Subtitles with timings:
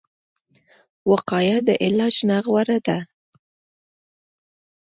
[1.11, 2.97] وقایه د علاج نه غوره ده